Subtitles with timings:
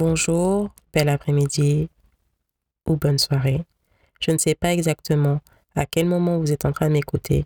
[0.00, 1.90] bonjour, bel après-midi
[2.86, 3.66] ou bonne soirée.
[4.22, 5.40] Je ne sais pas exactement
[5.74, 7.44] à quel moment vous êtes en train de m'écouter.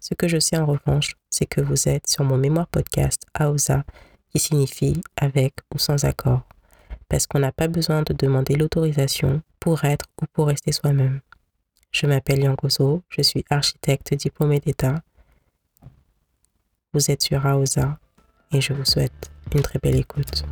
[0.00, 3.84] Ce que je sais en revanche, c'est que vous êtes sur mon mémoire podcast AOSA,
[4.30, 6.40] qui signifie avec ou sans accord,
[7.10, 11.20] parce qu'on n'a pas besoin de demander l'autorisation pour être ou pour rester soi-même.
[11.90, 15.02] Je m'appelle Yangozo, je suis architecte diplômé d'État.
[16.94, 17.98] Vous êtes sur AOSA
[18.50, 20.46] et je vous souhaite une très belle écoute.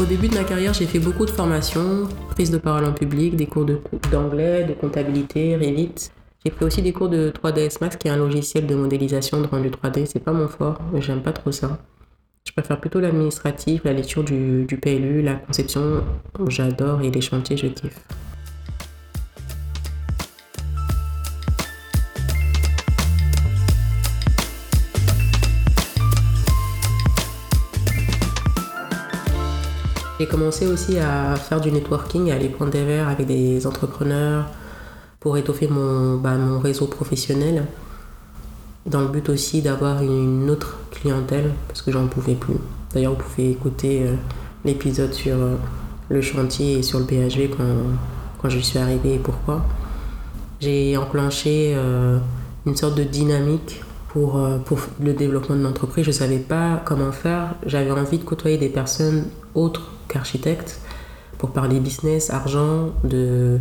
[0.00, 3.36] Au début de ma carrière, j'ai fait beaucoup de formations, prise de parole en public,
[3.36, 3.66] des cours
[4.10, 5.92] d'anglais, de, comptabilité, Revit.
[6.42, 9.46] J'ai fait aussi des cours de 3ds Max, qui est un logiciel de modélisation de
[9.46, 10.06] rendu 3D.
[10.06, 11.78] C'est pas mon fort, j'aime pas trop ça.
[12.46, 16.02] Je préfère plutôt l'administratif, la lecture du PLU, la conception,
[16.48, 18.00] j'adore, et les chantiers, je kiffe.
[30.20, 34.44] J'ai commencé aussi à faire du networking, à aller prendre des verres avec des entrepreneurs
[35.18, 37.64] pour étoffer mon, bah, mon réseau professionnel,
[38.84, 42.58] dans le but aussi d'avoir une autre clientèle, parce que j'en pouvais plus.
[42.92, 44.14] D'ailleurs, vous pouvez écouter euh,
[44.66, 45.56] l'épisode sur euh,
[46.10, 47.64] le chantier et sur le BHV quand,
[48.42, 49.64] quand je suis arrivée et pourquoi.
[50.60, 52.18] J'ai enclenché euh,
[52.66, 56.04] une sorte de dynamique pour, pour le développement de l'entreprise.
[56.04, 57.54] Je ne savais pas comment faire.
[57.64, 60.80] J'avais envie de côtoyer des personnes autres qu'architecte
[61.38, 63.58] pour parler business, argent, de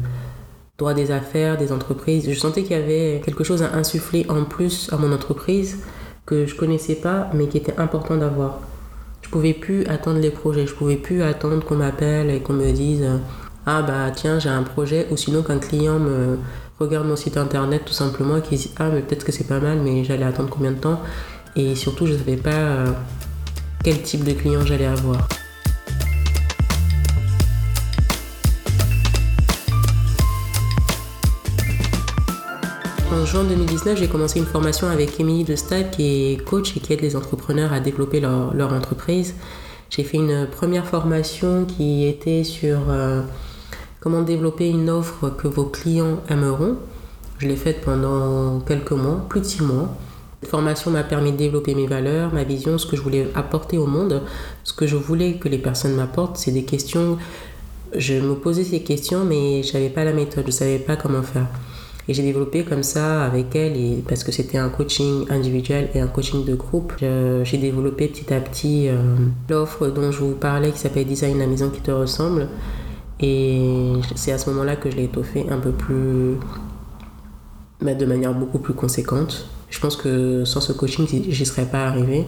[0.77, 2.29] droit des affaires, des entreprises.
[2.29, 5.79] Je sentais qu'il y avait quelque chose à insuffler en plus à mon entreprise
[6.25, 8.59] que je connaissais pas, mais qui était important d'avoir.
[9.21, 12.71] Je pouvais plus attendre les projets, je pouvais plus attendre qu'on m'appelle et qu'on me
[12.71, 13.05] dise
[13.65, 16.39] ah bah tiens j'ai un projet ou sinon qu'un client me
[16.79, 19.59] regarde mon site internet tout simplement et qu'il dise ah mais peut-être que c'est pas
[19.59, 21.01] mal mais j'allais attendre combien de temps?
[21.55, 22.91] Et surtout je savais pas euh,
[23.83, 25.27] quel type de client j'allais avoir.
[33.11, 36.79] En juin 2019, j'ai commencé une formation avec Émilie de Stade, qui est coach et
[36.79, 39.33] qui aide les entrepreneurs à développer leur, entreprise.
[39.89, 43.23] J'ai fait une première formation qui était sur euh,
[43.99, 46.77] comment développer une offre que vos clients aimeront.
[47.39, 49.89] Je l'ai faite pendant quelques mois, plus de six mois.
[50.41, 53.79] Cette formation m'a permis de développer mes valeurs, ma vision, ce que je voulais apporter
[53.79, 54.21] au monde,
[54.63, 56.37] ce que je voulais que les personnes m'apportent.
[56.37, 57.17] C'est des questions.
[57.95, 60.95] Je me posais ces questions, mais je n'avais pas la méthode, je ne savais pas
[60.95, 61.47] comment faire.
[62.09, 65.99] Et j'ai développé comme ça avec elle, et parce que c'était un coaching individuel et
[65.99, 68.95] un coaching de groupe, j'ai développé petit à petit euh,
[69.47, 72.47] l'offre dont je vous parlais qui s'appelle Design la maison qui te ressemble.
[73.19, 73.61] Et
[74.15, 76.37] c'est à ce moment-là que je l'ai étoffé un peu plus,
[77.79, 79.47] mais de manière beaucoup plus conséquente.
[79.69, 82.25] Je pense que sans ce coaching, j'y serais pas arrivée.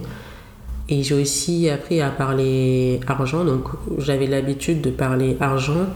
[0.89, 3.43] Et j'ai aussi appris à parler argent.
[3.45, 5.87] Donc j'avais l'habitude de parler argent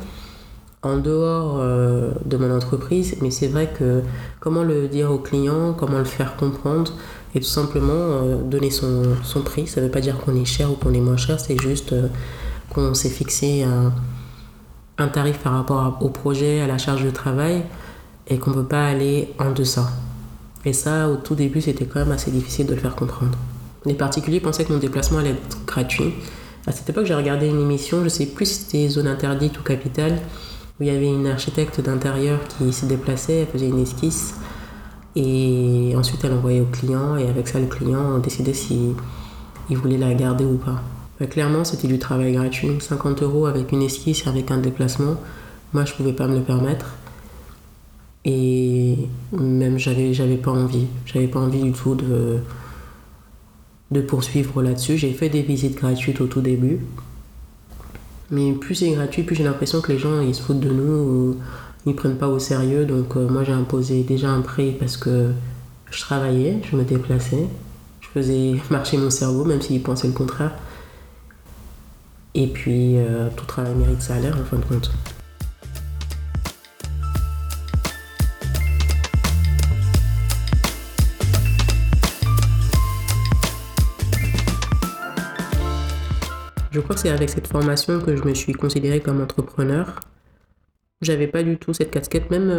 [0.86, 4.02] en dehors euh, de mon entreprise, mais c'est vrai que
[4.40, 6.94] comment le dire au client, comment le faire comprendre,
[7.34, 9.66] et tout simplement euh, donner son, son, prix.
[9.66, 11.92] Ça ne veut pas dire qu'on est cher ou qu'on est moins cher, c'est juste
[11.94, 12.08] euh,
[12.70, 13.94] qu'on s'est fixé un,
[15.00, 17.64] un, tarif par rapport au projet, à la charge de travail,
[18.28, 19.90] et qu'on ne peut pas aller en deçà.
[20.66, 23.38] Et ça, au tout début, c'était quand même assez difficile de le faire comprendre.
[23.86, 26.14] Les particuliers pensaient que mon déplacement allait être gratuit.
[26.68, 29.60] À cette époque, j'ai regardé une émission, je ne sais plus si c'était Zone Interdite
[29.60, 30.20] ou Capitale,
[30.80, 34.36] où il y avait une architecte d'intérieur qui se déplaçait, elle faisait une esquisse.
[35.16, 38.94] Et ensuite elle envoyait au client et avec ça le client décidait s'il
[39.70, 40.82] il voulait la garder ou pas.
[41.20, 45.16] Bah, clairement c'était du travail gratuit, 50 euros avec une esquisse avec un déplacement,
[45.74, 46.96] moi je pouvais pas me le permettre.
[48.26, 48.98] Et
[49.32, 52.40] même j'avais j'avais pas envie, j'avais pas envie du tout de
[53.92, 54.98] de poursuivre là-dessus.
[54.98, 56.80] J'ai fait des visites gratuites au tout début,
[58.32, 60.94] mais plus c'est gratuit, plus j'ai l'impression que les gens ils se foutent de nous
[60.94, 61.38] ou
[61.86, 62.86] ils prennent pas au sérieux.
[62.86, 65.32] Donc euh, moi j'ai imposé déjà un prix parce que
[65.92, 67.48] je travaillais, je me déplaçais,
[68.02, 70.56] je faisais marcher mon cerveau même s'ils pensaient le contraire.
[72.34, 74.92] Et puis euh, tout travail mérite salaire en fin de compte.
[86.76, 89.98] Je crois que c'est avec cette formation que je me suis considérée comme entrepreneur.
[91.02, 92.50] J'avais pas du tout cette casquette, même,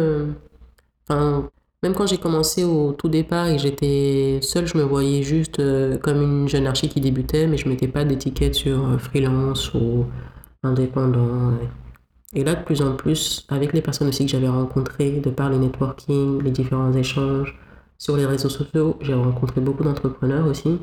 [1.11, 1.41] euh,
[1.83, 5.99] même quand j'ai commencé au tout départ et j'étais seule, je me voyais juste euh,
[5.99, 10.07] comme une jeune archi qui débutait, mais je mettais pas d'étiquette sur euh, freelance ou
[10.63, 11.51] indépendant.
[12.33, 15.51] Et là, de plus en plus, avec les personnes aussi que j'avais rencontrées, de par
[15.51, 17.55] le networking, les différents échanges
[17.99, 20.79] sur les réseaux sociaux, j'ai rencontré beaucoup d'entrepreneurs aussi.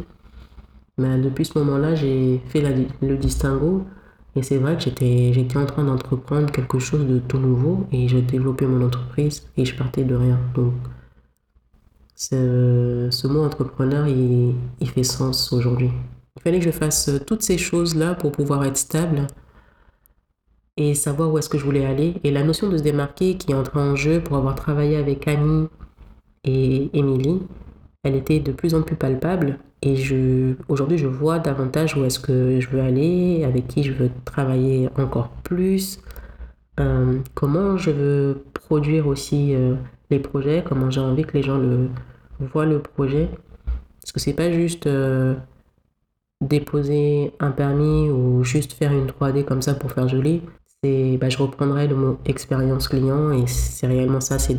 [0.99, 2.61] Mais depuis ce moment-là, j'ai fait
[3.02, 3.85] le distinguo.
[4.37, 8.20] Et c'est vrai que j'étais, en train d'entreprendre quelque chose de tout nouveau et j'ai
[8.23, 10.41] développé mon entreprise et je partais de rien.
[10.55, 10.75] Donc,
[12.17, 15.91] ce, ce mot entrepreneur, il, il fait sens aujourd'hui.
[16.37, 19.29] Il fallait que je fasse toutes ces choses-là pour pouvoir être stable
[20.76, 22.14] et savoir où est-ce que je voulais aller.
[22.25, 25.69] Et la notion de se démarquer qui est en jeu pour avoir travaillé avec Annie
[26.43, 27.43] et Émilie,
[28.02, 29.58] elle était de plus en plus palpable.
[29.85, 33.93] Et je, aujourd'hui, je vois davantage où est-ce que je veux aller, avec qui je
[33.93, 36.01] veux travailler encore plus,
[36.81, 39.75] euh, comment je veux produire aussi euh,
[40.11, 41.89] les projets, comment j'ai envie que les gens le
[42.41, 43.29] voient le projet.
[44.01, 45.35] Parce que c'est pas juste euh,
[46.41, 50.41] déposer un permis ou juste faire une 3D comme ça pour faire joli
[51.19, 54.59] bah, je reprendrai le mot expérience client et c'est réellement ça, c'est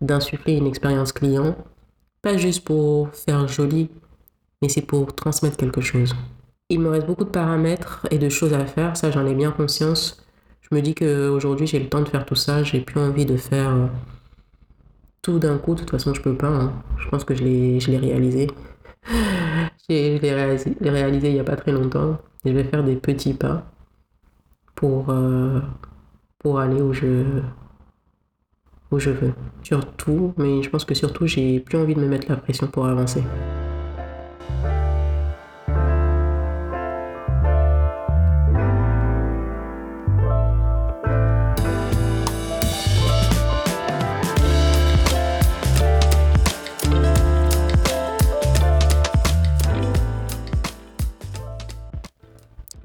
[0.00, 1.56] d'insuffler une expérience client,
[2.22, 3.88] pas juste pour faire joli,
[4.62, 6.14] mais c'est pour transmettre quelque chose.
[6.68, 9.52] Il me reste beaucoup de paramètres et de choses à faire, ça j'en ai bien
[9.52, 10.24] conscience.
[10.60, 13.36] Je me dis qu'aujourd'hui j'ai le temps de faire tout ça, j'ai plus envie de
[13.36, 13.86] faire euh,
[15.22, 16.72] tout d'un coup, de toute façon je peux pas, hein.
[16.98, 18.48] je pense que je l'ai réalisé.
[19.08, 23.34] je l'ai réalisé, réalisé il n'y a pas très longtemps, je vais faire des petits
[23.34, 23.64] pas
[24.74, 25.60] pour, euh,
[26.38, 27.24] pour aller où je,
[28.92, 29.32] où je veux.
[29.62, 32.86] Surtout, mais je pense que surtout, j'ai plus envie de me mettre la pression pour
[32.86, 33.22] avancer.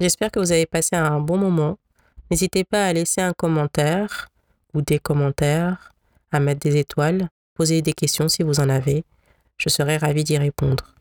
[0.02, 1.78] J'espère que vous avez passé un bon moment.
[2.28, 4.26] N'hésitez pas à laisser un commentaire
[4.74, 5.92] ou des commentaires,
[6.32, 9.04] à mettre des étoiles, poser des questions si vous en avez.
[9.58, 10.96] Je serai ravie d'y répondre.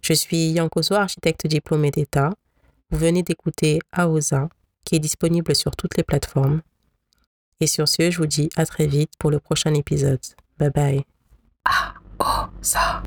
[0.00, 2.32] Je suis Yankoso, architecte diplômé d'État.
[2.90, 4.48] Vous venez d'écouter AOSA,
[4.82, 6.62] qui est disponible sur toutes les plateformes.
[7.60, 10.24] Et sur ce, je vous dis à très vite pour le prochain épisode.
[10.58, 11.04] Bye bye.
[11.66, 13.02] AOSA.